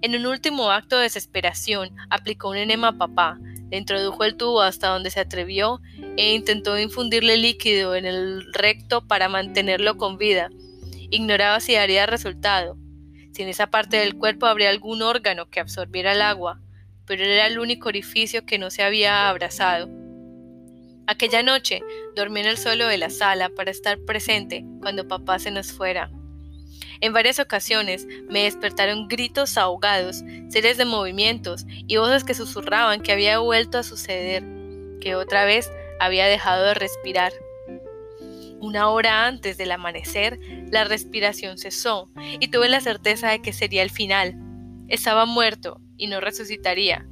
En 0.00 0.16
un 0.16 0.26
último 0.26 0.70
acto 0.70 0.96
de 0.96 1.04
desesperación, 1.04 1.94
aplicó 2.08 2.48
un 2.48 2.56
enema 2.56 2.88
a 2.88 2.98
papá, 2.98 3.38
le 3.70 3.78
introdujo 3.78 4.24
el 4.24 4.36
tubo 4.36 4.62
hasta 4.62 4.88
donde 4.88 5.10
se 5.10 5.20
atrevió 5.20 5.80
e 6.16 6.34
intentó 6.34 6.78
infundirle 6.78 7.36
líquido 7.36 7.94
en 7.94 8.06
el 8.06 8.52
recto 8.52 9.06
para 9.06 9.28
mantenerlo 9.28 9.96
con 9.96 10.18
vida. 10.18 10.50
Ignoraba 11.10 11.60
si 11.60 11.74
daría 11.74 12.06
resultado, 12.06 12.76
si 13.32 13.42
en 13.42 13.48
esa 13.48 13.68
parte 13.68 13.98
del 13.98 14.16
cuerpo 14.16 14.46
habría 14.46 14.70
algún 14.70 15.02
órgano 15.02 15.48
que 15.48 15.60
absorbiera 15.60 16.12
el 16.12 16.22
agua, 16.22 16.60
pero 17.06 17.24
era 17.24 17.46
el 17.46 17.58
único 17.58 17.88
orificio 17.88 18.46
que 18.46 18.58
no 18.58 18.70
se 18.70 18.82
había 18.82 19.28
abrazado. 19.28 20.01
Aquella 21.06 21.42
noche 21.42 21.82
dormí 22.14 22.40
en 22.40 22.46
el 22.46 22.58
suelo 22.58 22.86
de 22.86 22.98
la 22.98 23.10
sala 23.10 23.48
para 23.48 23.70
estar 23.70 23.98
presente 23.98 24.64
cuando 24.80 25.08
papá 25.08 25.38
se 25.38 25.50
nos 25.50 25.72
fuera. 25.72 26.10
En 27.00 27.12
varias 27.12 27.40
ocasiones 27.40 28.06
me 28.28 28.44
despertaron 28.44 29.08
gritos 29.08 29.58
ahogados, 29.58 30.22
series 30.48 30.76
de 30.76 30.84
movimientos 30.84 31.66
y 31.68 31.96
voces 31.96 32.22
que 32.22 32.34
susurraban 32.34 33.02
que 33.02 33.10
había 33.10 33.38
vuelto 33.38 33.78
a 33.78 33.82
suceder, 33.82 34.44
que 35.00 35.16
otra 35.16 35.44
vez 35.44 35.72
había 35.98 36.26
dejado 36.26 36.64
de 36.66 36.74
respirar. 36.74 37.32
Una 38.60 38.88
hora 38.90 39.26
antes 39.26 39.58
del 39.58 39.72
amanecer, 39.72 40.38
la 40.70 40.84
respiración 40.84 41.58
cesó 41.58 42.08
y 42.38 42.46
tuve 42.48 42.68
la 42.68 42.80
certeza 42.80 43.30
de 43.30 43.42
que 43.42 43.52
sería 43.52 43.82
el 43.82 43.90
final. 43.90 44.36
Estaba 44.86 45.26
muerto 45.26 45.80
y 45.96 46.06
no 46.06 46.20
resucitaría. 46.20 47.08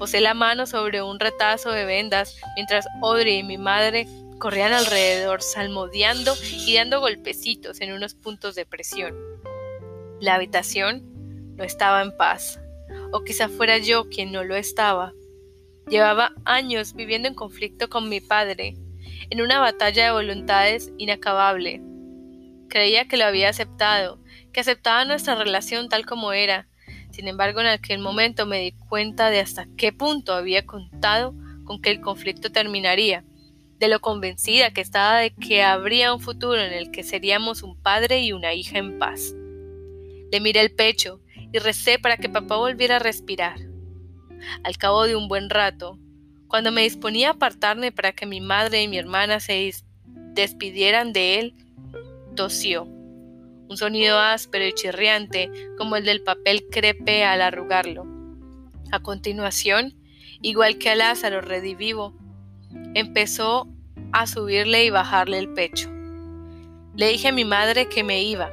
Posé 0.00 0.22
la 0.22 0.32
mano 0.32 0.66
sobre 0.66 1.02
un 1.02 1.20
retazo 1.20 1.72
de 1.72 1.84
vendas 1.84 2.40
mientras 2.56 2.86
Audrey 3.02 3.36
y 3.36 3.42
mi 3.42 3.58
madre 3.58 4.08
corrían 4.38 4.72
alrededor 4.72 5.42
salmodiando 5.42 6.34
y 6.66 6.74
dando 6.74 7.00
golpecitos 7.00 7.82
en 7.82 7.92
unos 7.92 8.14
puntos 8.14 8.54
de 8.54 8.64
presión. 8.64 9.14
La 10.18 10.36
habitación 10.36 11.02
no 11.54 11.64
estaba 11.64 12.00
en 12.00 12.16
paz, 12.16 12.58
o 13.12 13.24
quizá 13.24 13.50
fuera 13.50 13.76
yo 13.76 14.08
quien 14.08 14.32
no 14.32 14.42
lo 14.42 14.56
estaba. 14.56 15.12
Llevaba 15.86 16.32
años 16.46 16.94
viviendo 16.94 17.28
en 17.28 17.34
conflicto 17.34 17.90
con 17.90 18.08
mi 18.08 18.22
padre, 18.22 18.78
en 19.28 19.42
una 19.42 19.60
batalla 19.60 20.06
de 20.06 20.12
voluntades 20.12 20.92
inacabable. 20.96 21.82
Creía 22.70 23.06
que 23.06 23.18
lo 23.18 23.26
había 23.26 23.50
aceptado, 23.50 24.18
que 24.50 24.60
aceptaba 24.60 25.04
nuestra 25.04 25.34
relación 25.34 25.90
tal 25.90 26.06
como 26.06 26.32
era. 26.32 26.69
Sin 27.20 27.28
embargo, 27.28 27.60
en 27.60 27.66
aquel 27.66 27.98
momento 27.98 28.46
me 28.46 28.60
di 28.60 28.72
cuenta 28.72 29.28
de 29.28 29.40
hasta 29.40 29.66
qué 29.76 29.92
punto 29.92 30.32
había 30.32 30.64
contado 30.64 31.34
con 31.64 31.82
que 31.82 31.90
el 31.90 32.00
conflicto 32.00 32.50
terminaría, 32.50 33.26
de 33.78 33.88
lo 33.88 34.00
convencida 34.00 34.70
que 34.70 34.80
estaba 34.80 35.18
de 35.18 35.34
que 35.34 35.62
habría 35.62 36.14
un 36.14 36.20
futuro 36.20 36.58
en 36.58 36.72
el 36.72 36.90
que 36.90 37.02
seríamos 37.02 37.62
un 37.62 37.76
padre 37.76 38.22
y 38.22 38.32
una 38.32 38.54
hija 38.54 38.78
en 38.78 38.98
paz. 38.98 39.34
Le 40.32 40.40
miré 40.40 40.62
el 40.62 40.74
pecho 40.74 41.20
y 41.52 41.58
recé 41.58 41.98
para 41.98 42.16
que 42.16 42.30
papá 42.30 42.56
volviera 42.56 42.96
a 42.96 43.00
respirar. 43.00 43.58
Al 44.64 44.78
cabo 44.78 45.04
de 45.04 45.14
un 45.14 45.28
buen 45.28 45.50
rato, 45.50 45.98
cuando 46.48 46.72
me 46.72 46.84
disponía 46.84 47.28
a 47.28 47.32
apartarme 47.32 47.92
para 47.92 48.12
que 48.12 48.24
mi 48.24 48.40
madre 48.40 48.82
y 48.82 48.88
mi 48.88 48.96
hermana 48.96 49.40
se 49.40 49.74
despidieran 50.06 51.12
de 51.12 51.38
él, 51.38 51.54
tosió. 52.34 52.88
Un 53.70 53.76
sonido 53.76 54.18
áspero 54.18 54.66
y 54.66 54.72
chirriante 54.72 55.48
como 55.78 55.94
el 55.94 56.04
del 56.04 56.22
papel 56.22 56.66
crepe 56.72 57.22
al 57.22 57.40
arrugarlo. 57.40 58.04
A 58.90 58.98
continuación, 58.98 59.94
igual 60.42 60.76
que 60.76 60.90
a 60.90 60.96
Lázaro 60.96 61.40
redivivo, 61.40 62.12
empezó 62.94 63.68
a 64.10 64.26
subirle 64.26 64.84
y 64.84 64.90
bajarle 64.90 65.38
el 65.38 65.54
pecho. 65.54 65.88
Le 66.96 67.10
dije 67.10 67.28
a 67.28 67.32
mi 67.32 67.44
madre 67.44 67.86
que 67.86 68.02
me 68.02 68.24
iba. 68.24 68.50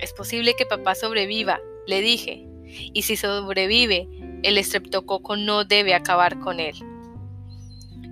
Es 0.00 0.12
posible 0.12 0.52
que 0.54 0.66
papá 0.66 0.94
sobreviva, 0.94 1.60
le 1.86 2.02
dije, 2.02 2.46
y 2.66 3.00
si 3.00 3.16
sobrevive, 3.16 4.06
el 4.42 4.58
estreptococo 4.58 5.36
no 5.36 5.64
debe 5.64 5.94
acabar 5.94 6.40
con 6.40 6.60
él. 6.60 6.76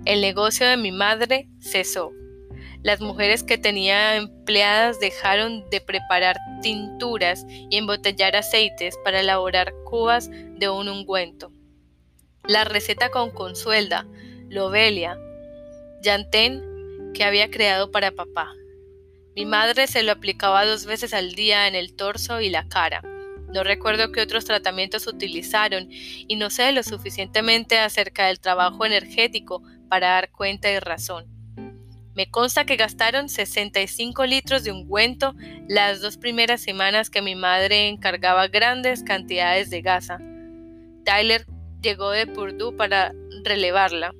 El 0.05 0.21
negocio 0.21 0.67
de 0.67 0.77
mi 0.77 0.91
madre 0.91 1.49
cesó. 1.59 2.13
Las 2.87 3.01
mujeres 3.01 3.43
que 3.43 3.57
tenía 3.57 4.15
empleadas 4.15 5.01
dejaron 5.01 5.69
de 5.69 5.81
preparar 5.81 6.37
tinturas 6.61 7.45
y 7.49 7.75
embotellar 7.75 8.37
aceites 8.37 8.97
para 9.03 9.19
elaborar 9.19 9.73
cubas 9.83 10.29
de 10.31 10.69
un 10.69 10.87
ungüento. 10.87 11.51
La 12.45 12.63
receta 12.63 13.09
con 13.09 13.31
Consuelda, 13.31 14.07
Lobelia, 14.47 15.19
Yantén 16.01 16.63
que 17.13 17.25
había 17.25 17.51
creado 17.51 17.91
para 17.91 18.11
papá. 18.11 18.53
Mi 19.35 19.45
madre 19.45 19.87
se 19.87 20.01
lo 20.01 20.13
aplicaba 20.13 20.65
dos 20.65 20.85
veces 20.85 21.13
al 21.13 21.33
día 21.33 21.67
en 21.67 21.75
el 21.75 21.93
torso 21.93 22.39
y 22.39 22.49
la 22.49 22.69
cara. 22.69 23.01
No 23.53 23.65
recuerdo 23.65 24.13
qué 24.13 24.21
otros 24.21 24.45
tratamientos 24.45 25.07
utilizaron 25.07 25.89
y 25.89 26.37
no 26.37 26.49
sé 26.49 26.71
lo 26.71 26.83
suficientemente 26.83 27.79
acerca 27.79 28.27
del 28.27 28.39
trabajo 28.39 28.85
energético 28.85 29.61
para 29.89 30.11
dar 30.11 30.31
cuenta 30.31 30.71
y 30.71 30.79
razón. 30.79 31.36
Me 32.17 32.31
consta 32.31 32.65
que 32.65 32.77
gastaron 32.77 33.29
65 33.29 34.25
litros 34.25 34.63
de 34.63 34.71
ungüento 34.71 35.35
las 35.67 36.01
dos 36.01 36.17
primeras 36.17 36.61
semanas 36.61 37.11
que 37.11 37.21
mi 37.21 37.35
madre 37.35 37.89
encargaba 37.89 38.47
grandes 38.47 39.03
cantidades 39.03 39.69
de 39.69 39.83
gasa. 39.83 40.17
Tyler 41.05 41.45
llegó 41.79 42.09
de 42.09 42.25
Purdue 42.25 42.75
para 42.75 43.13
relevarla. 43.43 44.15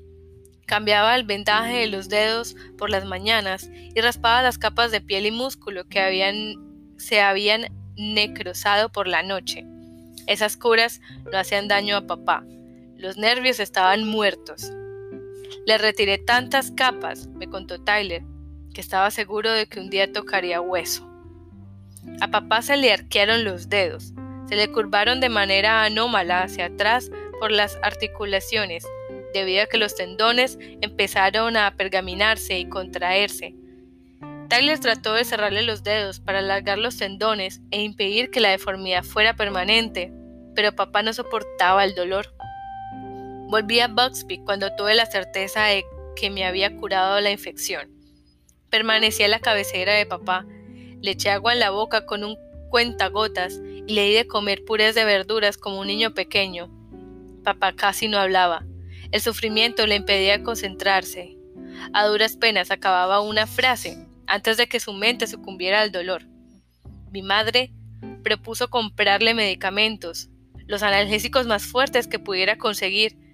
Cambiaba 0.68 1.16
el 1.16 1.24
vendaje 1.24 1.78
de 1.78 1.88
los 1.88 2.08
dedos 2.08 2.56
por 2.78 2.92
las 2.92 3.04
mañanas 3.04 3.68
y 3.74 4.00
raspaba 4.00 4.44
las 4.44 4.60
capas 4.60 4.92
de 4.92 5.02
piel 5.02 5.26
y 5.26 5.32
músculo 5.32 5.86
que 5.90 6.54
se 6.98 7.20
habían 7.20 7.66
necrosado 7.96 8.92
por 8.92 9.08
la 9.08 9.24
noche. 9.24 9.66
Esas 10.28 10.56
curas 10.56 11.02
no 11.32 11.40
hacían 11.40 11.68
daño 11.68 11.98
a 11.98 12.06
papá. 12.06 12.44
Los 12.96 13.18
nervios 13.18 13.60
estaban 13.60 14.08
muertos. 14.08 14.72
Le 15.68 15.78
retiré 15.78 16.18
tantas 16.18 16.72
capas, 16.72 17.28
me 17.28 17.50
contó 17.50 17.84
Tyler, 17.84 18.24
que 18.74 18.80
estaba 18.80 19.12
seguro 19.12 19.52
de 19.52 19.68
que 19.68 19.82
un 19.82 19.90
día 19.90 20.14
tocaría 20.14 20.62
hueso. 20.62 21.06
A 22.22 22.30
papá 22.30 22.62
se 22.62 22.78
le 22.78 22.94
arquearon 22.94 23.44
los 23.44 23.68
dedos, 23.68 24.14
se 24.48 24.56
le 24.56 24.72
curvaron 24.72 25.20
de 25.20 25.28
manera 25.28 25.84
anómala 25.84 26.44
hacia 26.44 26.68
atrás 26.68 27.12
por 27.42 27.52
las 27.52 27.78
articulaciones, 27.84 28.86
debido 29.34 29.64
a 29.64 29.66
que 29.66 29.78
los 29.78 29.94
tendones 29.94 30.58
empezaron 30.80 31.58
a 31.58 31.76
pergaminarse 31.76 32.58
y 32.58 32.70
contraerse. 32.70 33.54
Tyler 34.48 34.80
trató 34.80 35.16
de 35.16 35.26
cerrarle 35.26 35.64
los 35.64 35.84
dedos 35.84 36.22
para 36.22 36.40
alargar 36.40 36.78
los 36.78 36.96
tendones 36.96 37.60
e 37.72 37.82
impedir 37.82 38.32
que 38.32 38.40
la 38.40 38.52
deformidad 38.52 39.04
fuera 39.04 39.36
permanente, 39.36 40.14
pero 40.56 40.74
papá 40.74 41.04
no 41.04 41.12
soportaba 41.12 41.84
el 41.84 41.94
dolor. 41.94 42.37
Volví 43.50 43.80
a 43.80 43.88
Bugsby 43.88 44.40
cuando 44.40 44.76
tuve 44.76 44.94
la 44.94 45.06
certeza 45.06 45.64
de 45.64 45.86
que 46.18 46.30
me 46.30 46.44
había 46.44 46.76
curado 46.76 47.22
la 47.22 47.32
infección. 47.32 47.90
Permanecí 48.70 49.24
a 49.24 49.30
la 49.30 49.40
cabecera 49.40 49.94
de 49.94 50.06
papá, 50.06 50.46
le 51.02 51.12
eché 51.12 51.30
agua 51.30 51.54
en 51.54 51.60
la 51.60 51.70
boca 51.70 52.06
con 52.06 52.26
un 52.26 52.36
cuentagotas 52.70 53.62
y 53.88 53.94
le 53.94 54.04
di 54.04 54.14
de 54.16 54.28
comer 54.28 54.66
purés 54.66 54.96
de 54.96 55.06
verduras 55.06 55.58
como 55.58 55.80
un 55.80 55.88
niño 55.88 56.14
pequeño. 56.14 56.70
Papá 57.46 57.74
casi 57.74 58.10
no 58.10 58.20
hablaba. 58.20 58.66
El 59.14 59.22
sufrimiento 59.22 59.88
le 59.88 59.96
impedía 59.96 60.44
concentrarse. 60.44 61.38
A 61.94 62.06
duras 62.06 62.36
penas 62.36 62.70
acababa 62.70 63.22
una 63.22 63.48
frase 63.48 63.98
antes 64.26 64.58
de 64.58 64.68
que 64.68 64.82
su 64.82 64.92
mente 64.92 65.26
sucumbiera 65.26 65.80
al 65.80 65.94
dolor. 65.94 66.24
Mi 67.12 67.22
madre 67.22 67.72
propuso 68.24 68.70
comprarle 68.70 69.34
medicamentos, 69.34 70.28
los 70.66 70.84
analgésicos 70.84 71.48
más 71.48 71.64
fuertes 71.64 72.08
que 72.08 72.20
pudiera 72.20 72.58
conseguir, 72.58 73.27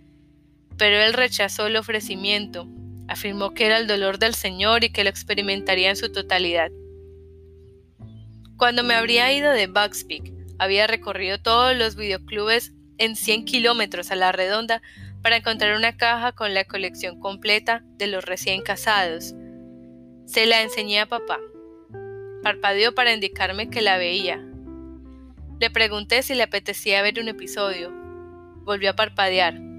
pero 0.77 0.97
él 0.97 1.13
rechazó 1.13 1.67
el 1.67 1.75
ofrecimiento. 1.75 2.67
Afirmó 3.07 3.53
que 3.53 3.65
era 3.65 3.77
el 3.77 3.87
dolor 3.87 4.19
del 4.19 4.33
Señor 4.33 4.83
y 4.83 4.91
que 4.91 5.03
lo 5.03 5.09
experimentaría 5.09 5.89
en 5.89 5.95
su 5.95 6.11
totalidad. 6.11 6.71
Cuando 8.57 8.83
me 8.83 8.93
habría 8.93 9.31
ido 9.33 9.51
de 9.51 9.67
Bugs 9.67 10.05
había 10.57 10.87
recorrido 10.87 11.41
todos 11.41 11.75
los 11.75 11.95
videoclubes 11.95 12.71
en 12.97 13.15
100 13.15 13.45
kilómetros 13.45 14.11
a 14.11 14.15
la 14.15 14.31
redonda 14.31 14.81
para 15.21 15.37
encontrar 15.37 15.75
una 15.75 15.97
caja 15.97 16.31
con 16.33 16.53
la 16.53 16.63
colección 16.63 17.19
completa 17.19 17.83
de 17.97 18.07
los 18.07 18.23
recién 18.23 18.61
casados, 18.61 19.33
se 20.25 20.45
la 20.45 20.61
enseñé 20.61 20.99
a 20.99 21.05
papá. 21.05 21.39
Parpadeó 22.43 22.93
para 22.95 23.13
indicarme 23.13 23.69
que 23.69 23.81
la 23.81 23.97
veía. 23.97 24.41
Le 25.59 25.69
pregunté 25.69 26.23
si 26.23 26.33
le 26.35 26.43
apetecía 26.43 27.01
ver 27.01 27.19
un 27.19 27.27
episodio. 27.27 27.91
Volvió 28.63 28.91
a 28.91 28.95
parpadear. 28.95 29.72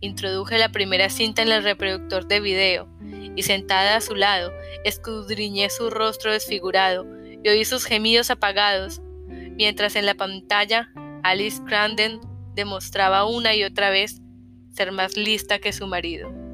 Introduje 0.00 0.58
la 0.58 0.70
primera 0.70 1.08
cinta 1.08 1.42
en 1.42 1.52
el 1.52 1.62
reproductor 1.62 2.26
de 2.26 2.40
video 2.40 2.88
y 3.34 3.42
sentada 3.42 3.96
a 3.96 4.00
su 4.00 4.14
lado, 4.14 4.52
escudriñé 4.84 5.70
su 5.70 5.90
rostro 5.90 6.32
desfigurado 6.32 7.06
y 7.42 7.48
oí 7.48 7.64
sus 7.64 7.84
gemidos 7.84 8.30
apagados, 8.30 9.00
mientras 9.28 9.96
en 9.96 10.06
la 10.06 10.14
pantalla 10.14 10.90
Alice 11.22 11.62
Crandon 11.66 12.20
demostraba 12.54 13.24
una 13.24 13.54
y 13.54 13.64
otra 13.64 13.90
vez 13.90 14.20
ser 14.70 14.92
más 14.92 15.16
lista 15.16 15.58
que 15.58 15.72
su 15.72 15.86
marido. 15.86 16.45